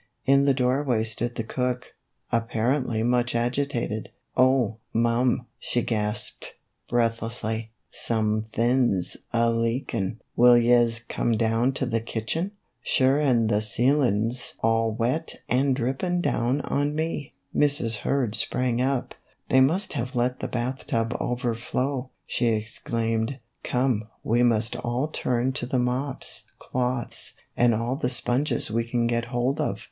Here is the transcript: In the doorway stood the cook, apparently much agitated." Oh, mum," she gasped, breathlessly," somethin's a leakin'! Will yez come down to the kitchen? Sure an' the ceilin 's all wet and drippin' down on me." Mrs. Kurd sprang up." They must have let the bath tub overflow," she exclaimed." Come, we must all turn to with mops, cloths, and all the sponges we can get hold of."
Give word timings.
In 0.25 0.45
the 0.45 0.53
doorway 0.55 1.03
stood 1.03 1.35
the 1.35 1.43
cook, 1.43 1.93
apparently 2.31 3.03
much 3.03 3.35
agitated." 3.35 4.09
Oh, 4.35 4.77
mum," 4.93 5.45
she 5.59 5.83
gasped, 5.83 6.55
breathlessly," 6.89 7.69
somethin's 8.07 9.15
a 9.31 9.51
leakin'! 9.51 10.17
Will 10.35 10.57
yez 10.57 11.01
come 11.07 11.33
down 11.33 11.73
to 11.73 11.85
the 11.85 12.01
kitchen? 12.01 12.53
Sure 12.81 13.19
an' 13.19 13.45
the 13.45 13.61
ceilin 13.61 14.31
's 14.31 14.55
all 14.63 14.91
wet 14.91 15.35
and 15.47 15.75
drippin' 15.75 16.19
down 16.19 16.61
on 16.61 16.95
me." 16.95 17.35
Mrs. 17.55 18.01
Kurd 18.01 18.33
sprang 18.33 18.81
up." 18.81 19.13
They 19.49 19.61
must 19.61 19.93
have 19.93 20.15
let 20.15 20.39
the 20.39 20.47
bath 20.47 20.87
tub 20.87 21.15
overflow," 21.21 22.09
she 22.25 22.47
exclaimed." 22.47 23.37
Come, 23.63 24.07
we 24.23 24.41
must 24.41 24.75
all 24.77 25.09
turn 25.09 25.51
to 25.53 25.67
with 25.67 25.79
mops, 25.79 26.45
cloths, 26.57 27.33
and 27.55 27.75
all 27.75 27.95
the 27.95 28.09
sponges 28.09 28.71
we 28.71 28.83
can 28.89 29.05
get 29.05 29.25
hold 29.25 29.59
of." 29.61 29.79